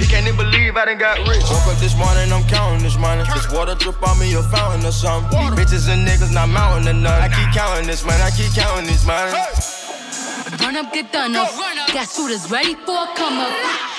He 0.00 0.04
can't 0.08 0.24
even 0.24 0.36
believe 0.36 0.76
I 0.76 0.84
done 0.84 0.98
got 0.98 1.20
rich. 1.28 1.44
Woke 1.48 1.68
up 1.68 1.76
this 1.80 1.96
morning, 1.96 2.32
I'm 2.32 2.44
counting 2.48 2.79
money. 3.00 3.24
This 3.34 3.50
water 3.50 3.74
drip 3.74 4.00
on 4.06 4.18
me, 4.18 4.34
a 4.34 4.42
fountain 4.42 4.86
or 4.86 4.92
something. 4.92 5.38
These 5.38 5.50
bitches 5.58 5.88
and 5.88 6.06
niggas 6.06 6.32
not 6.32 6.48
mounting 6.48 6.88
or 6.88 6.92
nothing. 6.92 7.24
I 7.24 7.28
keep 7.28 7.54
counting 7.54 7.86
this 7.86 8.04
money, 8.04 8.22
I 8.22 8.30
keep 8.30 8.52
counting 8.52 8.86
this 8.86 9.04
money. 9.06 9.32
Run 10.60 10.76
up, 10.76 10.92
get 10.92 11.12
done 11.12 11.34
up. 11.36 11.50
Got 11.92 12.08
shooters 12.08 12.50
ready 12.50 12.74
for 12.74 12.94
a 12.94 13.08
come 13.16 13.38
up. 13.38 13.52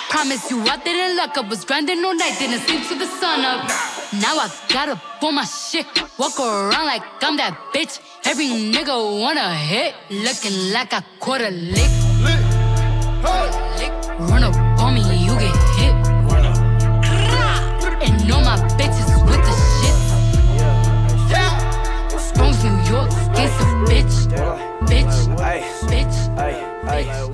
Promise 0.10 0.52
you 0.52 0.62
I 0.64 0.78
didn't 0.78 1.18
luck 1.18 1.38
up. 1.38 1.50
Was 1.50 1.66
grinding 1.66 2.04
all 2.04 2.16
night, 2.16 2.36
didn't 2.40 2.62
sleep 2.68 2.84
till 2.88 3.00
the 3.00 3.08
sun 3.20 3.44
up. 3.46 3.68
Now 4.22 4.36
I 4.38 4.50
gotta 4.70 5.02
pull 5.20 5.32
my 5.32 5.46
shit. 5.46 5.88
Walk 6.18 6.40
around 6.40 6.86
like 6.86 7.04
I'm 7.22 7.38
that 7.38 7.58
bitch. 7.74 8.00
Every 8.26 8.48
nigga 8.48 8.96
wanna 9.22 9.56
hit. 9.56 9.96
Looking 10.10 10.72
like 10.74 10.94
a 10.94 11.04
quarter 11.20 11.50
lick. 11.50 11.92
Lick. 12.22 12.40
Run 14.20 14.44
up 14.44 14.61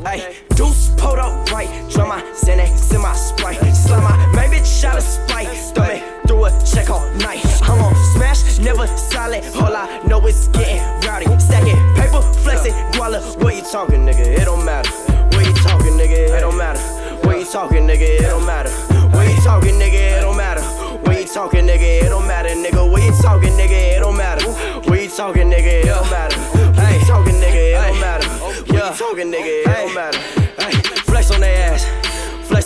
ay. 0.07 0.35
Deuce 0.55 0.89
pulled 0.97 1.19
up 1.19 1.51
right. 1.51 1.69
Drum 1.91 2.09
my 2.09 2.21
Xanax 2.33 2.93
in 2.95 3.01
my 3.01 3.13
Sprite. 3.13 3.59
Slime 3.75 4.03
my 4.03 4.15
main 4.35 4.51
bitch 4.51 4.83
out 4.83 4.97
of 4.97 5.03
spite. 5.03 5.49
Me 5.89 6.01
through 6.27 6.45
a 6.45 6.51
check 6.65 6.89
all 6.89 7.05
night. 7.15 7.43
I'm 7.63 7.79
on 7.79 7.95
smash, 8.13 8.59
never 8.59 8.87
silent. 8.87 9.43
All 9.57 9.75
I 9.75 10.01
know 10.07 10.25
is 10.27 10.47
getting 10.49 10.81
rowdy. 11.07 11.25
Stacking 11.39 11.79
paper, 11.95 12.21
flexing. 12.43 12.73
Guala, 12.93 13.19
what 13.41 13.55
you 13.55 13.63
talking, 13.63 14.05
nigga? 14.05 14.25
It 14.39 14.45
don't 14.45 14.65
matter. 14.65 14.91
What 15.35 15.45
you 15.45 15.53
talking, 15.53 15.93
nigga? 15.99 16.35
It 16.35 16.39
don't 16.39 16.57
matter. 16.57 16.81
What 17.25 17.37
you 17.39 17.45
talking, 17.45 17.87
nigga? 17.87 18.07
It 18.19 18.27
don't 18.33 18.45
matter. 18.45 18.71
What 19.15 19.27
you 19.29 19.35
talking, 19.41 19.75
nigga? 19.75 20.17
It 20.17 20.21
don't 20.21 20.37
matter. 20.37 20.63
What 21.03 21.19
you 21.19 21.25
talking, 21.25 21.65
nigga? 21.65 22.05
It 22.05 22.09
don't 22.09 22.27
matter, 22.27 22.49
nigga. 22.49 22.89
What 22.91 23.03
you 23.03 23.13
talking, 23.21 23.53
nigga? 23.53 23.97
It 23.97 23.99
don't 23.99 24.17
matter. 24.17 24.45
What 24.87 25.01
you 25.01 25.09
talking, 25.09 25.49
nigga? 25.49 25.83
It 25.83 25.85
don't 25.85 26.09
matter. 26.09 26.16
Nigga? 29.23 29.63
It 29.63 29.65
don't 29.65 29.95
matter. 29.95 30.36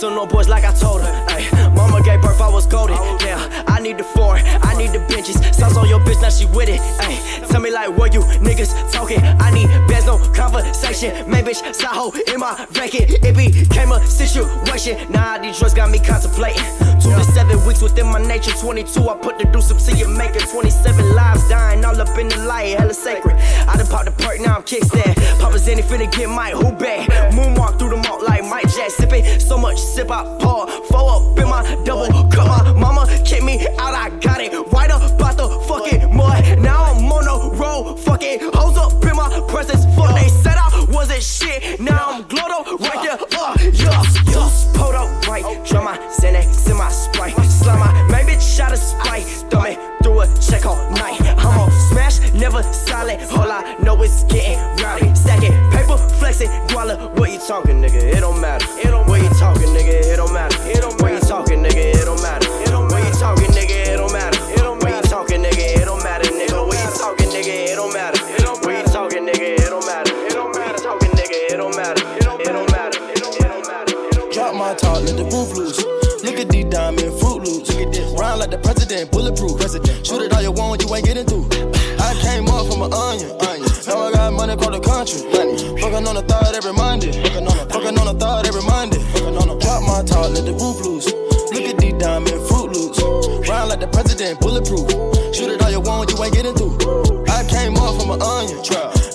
On 0.04 0.16
no 0.16 0.26
boys 0.26 0.50
like 0.50 0.64
I 0.64 0.74
told 0.74 1.02
her. 1.02 1.26
Ay, 1.30 1.48
mama 1.76 2.02
gave 2.02 2.24
birth, 2.24 2.42
I 2.42 2.50
was 2.50 2.66
golden. 2.66 2.96
Yeah, 3.20 3.38
I 3.68 3.80
need 3.80 4.00
the 4.00 4.04
four, 4.04 4.36
I 4.36 4.74
need 4.76 4.94
the 4.94 5.00
benches. 5.08 5.36
Sounds 5.56 5.78
on 5.78 5.88
your 5.88 6.00
bitch, 6.00 6.20
now 6.24 6.30
she 6.32 6.46
with 6.46 6.70
it. 6.70 6.80
Ay, 7.00 7.22
tell 7.50 7.62
me 7.62 7.70
like 7.70 7.96
what 7.96 8.12
you 8.12 8.22
niggas 8.42 8.74
talking. 8.92 9.20
I 9.22 9.52
need 9.52 9.68
bands, 9.88 10.08
no 10.08 10.18
conversation. 10.34 11.30
Man, 11.30 11.46
bitch, 11.46 11.62
Saho 11.76 12.10
in 12.34 12.40
my 12.40 12.66
racket. 12.74 13.24
It 13.24 13.36
became 13.38 13.92
a 13.92 14.04
situation. 14.08 15.12
Nah, 15.12 15.38
these 15.38 15.60
drugs 15.60 15.76
got 15.76 15.92
me 15.92 16.00
contemplating. 16.00 16.64
Two 17.00 17.14
to 17.14 17.24
seven 17.24 17.64
weeks 17.68 17.82
within 17.84 18.08
my 18.08 18.22
nature. 18.22 18.54
22, 18.58 19.08
I 19.08 19.18
put 19.18 19.38
the 19.38 19.46
deuce 19.46 19.70
up 19.70 19.78
to 19.78 19.96
your 19.96 20.10
maker. 20.10 20.40
27 20.40 21.14
lives 21.14 21.48
dying 21.48 21.86
all 21.86 22.00
up 22.02 22.18
in 22.18 22.28
the 22.28 22.38
light, 22.38 22.80
hella 22.80 22.94
sacred. 22.94 23.36
I 23.68 23.78
done 23.78 23.86
popped 23.86 24.06
the 24.06 24.12
perk, 24.24 24.42
now 24.42 24.56
I'm 24.56 24.64
kickstand. 24.64 25.16
Papa's 25.40 25.68
in 25.68 25.78
it, 25.78 25.86
finna 25.86 26.12
get 26.12 26.28
my 26.28 26.52
who 26.52 26.72
bad. 26.72 27.08
Moonwalk 27.34 27.78
through 27.78 27.90
the 27.90 27.98
malt 27.98 28.24
like 28.24 28.44
Mike 28.46 28.70
Jack. 28.74 28.90
Sipping 28.90 29.40
so 29.40 29.58
much 29.58 29.91
sip, 29.94 30.10
I 30.10 30.24
pour. 30.40 30.68
Four 30.88 31.10
up 31.10 31.38
in 31.38 31.48
my 31.50 31.64
double 31.84 32.08
cup. 32.30 32.48
My 32.48 32.72
mama 32.74 33.06
kicked 33.26 33.44
me 33.44 33.68
out, 33.78 33.94
I 33.94 34.10
got 34.20 34.40
it. 34.42 34.54
Right 34.72 34.90
up 34.90 35.02
out 35.22 35.38
the 35.38 35.48
fucking 35.68 36.16
mud. 36.16 36.60
Now 36.60 36.84
I'm 36.84 37.12
on 37.12 37.26
the 37.26 37.58
road, 37.58 38.00
fucking 38.00 38.40
hoes 38.54 38.78
up 38.78 39.04
in 39.04 39.16
my 39.16 39.30
presence. 39.50 39.84
Fuck, 39.96 40.16
they 40.16 40.30
said 40.30 40.56
I 40.58 40.86
wasn't 40.90 41.24
shit. 41.24 41.80
Now 41.80 42.06
I'm 42.10 42.24
glowed 42.24 42.52
up 42.52 42.68
right 42.80 43.02
there. 43.04 43.20
Uh, 43.40 43.56
yeah, 43.74 44.04
yeah. 44.32 44.50
Pulled 44.74 44.96
up 44.96 45.28
right. 45.28 45.44
Drum 45.66 45.86
my 45.86 45.98
Xanax 46.20 46.70
in 46.70 46.78
my 46.78 46.90
Sprite. 46.90 47.36
Slime 47.46 47.80
my 47.80 47.92
main 48.12 48.26
bitch 48.28 48.60
out 48.60 48.72
of 48.72 48.80
spite. 48.80 49.24
Throw 49.50 49.64
me 49.64 49.78
through 50.02 50.22
a 50.22 50.28
check 50.40 50.66
all 50.66 50.80
night. 50.92 51.22
I'm 51.22 51.60
on 51.60 51.72
smash, 51.90 52.34
never 52.34 52.64
silent. 52.64 53.32
All 53.34 53.52
I 53.52 53.76
know 53.84 54.02
is 54.04 54.24
getting 54.30 54.58
rowdy. 54.84 55.14
Stacking 55.16 55.54
paper, 55.72 55.98
flexing. 56.20 56.50
Guala, 56.70 56.96
what 57.20 57.32
you 57.32 57.40
talking, 57.40 57.81
Drop 74.52 74.68
my 74.68 74.76
top, 74.76 75.00
let 75.08 75.16
the 75.16 75.24
roof 75.32 75.56
loose. 75.56 75.80
Look 76.28 76.36
at 76.36 76.52
these 76.52 76.68
diamond 76.68 77.16
fruit 77.24 77.48
loops. 77.48 77.72
Look 77.72 77.88
at 77.88 77.94
this. 77.96 78.04
Round 78.20 78.44
like 78.44 78.52
the 78.52 78.60
president, 78.60 79.08
bulletproof. 79.08 79.56
President. 79.56 80.04
Shoot 80.04 80.28
it 80.28 80.34
all 80.36 80.44
you 80.44 80.52
want, 80.52 80.84
you 80.84 80.92
ain't 80.92 81.08
getting 81.08 81.24
through. 81.24 81.48
I 81.96 82.12
came 82.20 82.44
up 82.52 82.68
from 82.68 82.84
an 82.84 82.92
onion, 82.92 83.32
onion. 83.48 83.72
Now 83.88 84.04
I 84.04 84.12
got 84.12 84.36
money 84.36 84.52
across 84.52 84.76
the 84.76 84.84
country. 84.84 85.24
Money. 85.32 85.56
Fucking 85.80 86.04
on 86.04 86.20
the 86.20 86.26
third 86.28 86.52
every 86.52 86.76
Monday. 86.76 87.16
Fucking 87.16 87.48
on 87.48 87.56
the, 87.56 87.64
fucking 87.72 87.96
on 87.96 88.08
the 88.12 88.18
third 88.20 88.44
every 88.44 88.66
Monday. 88.68 89.00
Fucking 89.16 89.38
on 89.40 89.48
the, 89.48 89.56
drop 89.56 89.88
my 89.88 90.04
top, 90.04 90.28
let 90.36 90.44
the 90.44 90.52
roof 90.52 90.84
loose. 90.84 91.08
Look 91.56 91.64
at 91.72 91.80
these 91.80 91.96
diamond 91.96 92.44
fruit 92.52 92.76
loops. 92.76 93.00
Round 93.48 93.72
like 93.72 93.80
the 93.80 93.88
president, 93.88 94.44
bulletproof. 94.44 94.92
Shoot 95.32 95.48
it 95.48 95.64
all 95.64 95.72
you 95.72 95.80
want, 95.80 96.12
you 96.12 96.20
ain't 96.20 96.36
getting 96.36 96.60
through. 96.60 96.76
I 97.32 97.48
came 97.48 97.80
up 97.80 97.96
from 97.96 98.12
an 98.12 98.20
onion. 98.20 98.60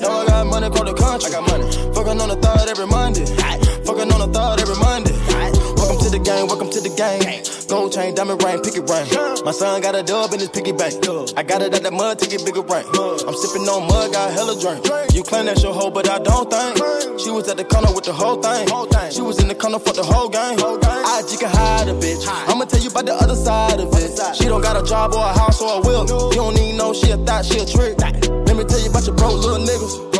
Now 0.00 0.16
I 0.16 0.32
got 0.32 0.48
money 0.48 0.72
across 0.72 0.88
the 0.88 0.96
country. 0.96 1.28
I 1.28 1.36
got 1.36 1.44
money. 1.44 1.68
Fucking 1.92 2.16
on 2.24 2.32
the 2.32 2.40
third 2.40 2.72
every 2.72 2.88
Monday. 2.88 3.28
Welcome 6.46 6.70
to 6.70 6.80
the 6.80 6.94
game, 6.94 7.18
the. 7.18 7.66
Gold 7.66 7.92
chain, 7.92 8.14
diamond 8.14 8.42
ring, 8.42 8.62
picket 8.62 8.86
ring. 8.86 9.06
My 9.42 9.50
son 9.50 9.82
got 9.82 9.98
a 9.98 10.02
dub 10.02 10.32
in 10.32 10.38
his 10.38 10.48
piggy 10.48 10.70
bank. 10.70 10.94
I 11.36 11.42
got 11.42 11.60
it 11.60 11.74
out 11.74 11.82
that 11.82 11.92
mud 11.92 12.18
to 12.20 12.30
get 12.30 12.46
bigger 12.46 12.62
rank. 12.62 12.86
I'm 12.94 13.34
sipping 13.34 13.66
on 13.66 13.90
mud, 13.90 14.12
got 14.12 14.30
hella 14.30 14.54
drink. 14.54 14.86
You 15.10 15.22
claim 15.26 15.46
that's 15.46 15.62
your 15.62 15.74
hoe, 15.74 15.90
but 15.90 16.08
I 16.08 16.18
don't 16.22 16.46
think. 16.46 16.78
She 17.18 17.30
was 17.30 17.48
at 17.48 17.56
the 17.56 17.64
corner 17.64 17.90
with 17.90 18.04
the 18.04 18.12
whole 18.12 18.38
thing. 18.38 18.62
She 19.10 19.20
was 19.22 19.42
in 19.42 19.48
the 19.48 19.56
corner 19.56 19.80
for 19.80 19.92
the 19.92 20.04
whole 20.04 20.28
game. 20.28 20.54
I 20.62 21.22
just 21.26 21.40
can 21.40 21.50
hide 21.50 21.88
a 21.88 21.94
bitch. 21.98 22.22
I'ma 22.46 22.64
tell 22.66 22.80
you 22.80 22.90
about 22.90 23.06
the 23.06 23.14
other 23.14 23.34
side 23.34 23.80
of 23.80 23.90
it. 23.94 24.14
She 24.36 24.44
don't 24.46 24.62
got 24.62 24.78
a 24.78 24.86
job 24.86 25.14
or 25.14 25.26
a 25.26 25.34
house 25.34 25.60
or 25.60 25.78
a 25.78 25.80
will. 25.82 26.06
You 26.30 26.38
don't 26.38 26.58
even 26.58 26.76
know 26.76 26.94
she 26.94 27.10
a 27.10 27.16
thought, 27.18 27.44
she 27.44 27.58
a 27.58 27.66
trick. 27.66 27.98
Let 27.98 28.54
me 28.54 28.62
tell 28.62 28.78
you 28.78 28.90
about 28.90 29.04
your 29.04 29.16
broke 29.16 29.42
little 29.42 29.58
niggas. 29.58 30.15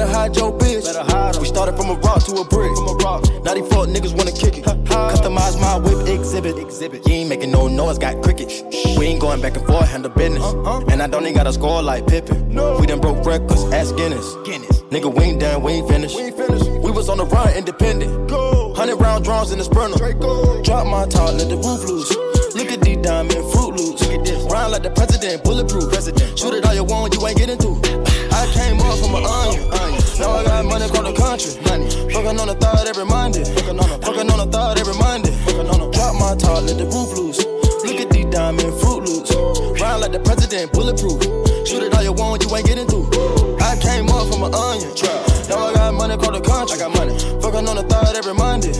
Better 0.00 0.12
hide 0.12 0.36
your 0.36 0.52
bitch. 0.58 1.40
We 1.40 1.46
started 1.46 1.76
from 1.76 1.90
a 1.90 1.94
rock 2.00 2.24
to 2.24 2.32
a 2.32 2.44
brick. 2.44 2.74
From 2.74 2.88
a 2.88 2.94
rock. 3.04 3.24
Now 3.44 3.54
these 3.54 3.68
fuck 3.68 3.88
niggas 3.88 4.16
wanna 4.16 4.32
kick 4.32 4.58
it. 4.58 4.64
Customize 4.64 5.60
my 5.60 5.76
whip 5.76 6.08
exhibit. 6.08 6.58
Exhibit. 6.58 7.06
You 7.06 7.14
ain't 7.14 7.28
making 7.28 7.50
no 7.50 7.68
noise, 7.68 7.98
got 7.98 8.22
crickets. 8.22 8.62
We 8.98 9.06
ain't 9.06 9.20
going 9.20 9.40
back 9.40 9.56
and 9.56 9.66
forth, 9.66 9.88
handle 9.88 10.10
business. 10.10 10.42
Uh, 10.42 10.62
uh. 10.62 10.84
And 10.90 11.02
I 11.02 11.06
don't 11.06 11.22
even 11.22 11.34
got 11.34 11.46
a 11.46 11.52
score 11.52 11.82
like 11.82 12.06
Pippen. 12.06 12.48
We 12.48 12.86
done 12.86 13.00
broke 13.00 13.24
records, 13.24 13.64
ask 13.72 13.96
Guinness. 13.96 14.36
Guinness. 14.44 14.82
Nigga, 14.90 15.14
we 15.14 15.24
ain't 15.24 15.40
done, 15.40 15.62
we 15.62 15.72
ain't 15.72 15.88
finished. 15.88 16.16
We 16.16 16.22
ain't 16.22 16.36
finished. 16.36 16.68
We 16.82 16.90
was 16.90 17.08
on 17.08 17.18
the 17.18 17.26
run, 17.26 17.56
independent. 17.56 18.28
Go. 18.28 18.74
Hundred 18.74 18.96
round 18.96 19.24
drums 19.24 19.52
in 19.52 19.58
the 19.58 19.64
sprinter. 19.64 19.98
Drop 20.62 20.86
my 20.86 21.06
top, 21.06 21.34
let 21.34 21.48
the 21.48 21.56
roof 21.56 21.84
loose. 21.88 22.10
Look 22.54 22.72
at 22.72 22.80
these 22.80 22.98
diamond 22.98 23.52
fruit 23.52 23.76
loops. 23.76 24.02
Look 24.02 24.18
at 24.18 24.24
this. 24.24 24.42
Round 24.50 24.72
like 24.72 24.82
the 24.82 24.90
president, 24.90 25.44
bulletproof. 25.44 25.92
President. 25.92 26.38
Shoot 26.38 26.54
it 26.54 26.66
all 26.66 26.74
you 26.74 26.84
want, 26.84 27.14
you 27.14 27.24
ain't 27.26 27.38
getting 27.38 27.58
through. 27.58 27.69
Fucking 32.20 32.38
on 32.38 32.48
the 32.48 32.54
third 32.54 32.86
every 32.86 33.06
Monday. 33.06 33.44
Fucking 33.44 33.80
on 33.80 33.88
the, 33.88 34.48
third 34.52 34.76
every 34.76 34.92
Monday. 35.00 35.32
Drop 35.90 36.14
my 36.20 36.36
top, 36.36 36.68
let 36.68 36.76
the 36.76 36.84
roof 36.84 37.16
loose. 37.16 37.40
Look 37.80 37.96
at 37.96 38.10
these 38.10 38.26
diamond 38.26 38.76
fruit 38.76 39.08
loops. 39.08 39.32
Round 39.80 40.02
like 40.02 40.12
the 40.12 40.20
president, 40.20 40.70
bulletproof. 40.70 41.16
Shoot 41.66 41.82
it 41.82 41.94
all 41.94 42.02
you 42.04 42.12
want, 42.12 42.44
you 42.44 42.54
ain't 42.54 42.66
getting 42.66 42.86
through. 42.86 43.08
I 43.56 43.72
came 43.80 44.10
up 44.12 44.28
from 44.28 44.44
an 44.44 44.52
onion. 44.52 44.92
Now 45.48 45.64
I 45.64 45.72
got 45.72 45.94
money 45.94 46.12
across 46.12 46.36
the 46.36 46.44
country. 46.44 46.76
I 46.76 46.78
got 46.84 46.92
money. 46.92 47.16
Fucking 47.40 47.64
on 47.64 47.76
the 47.80 47.88
third 47.88 48.12
every 48.14 48.34
Monday. 48.34 48.76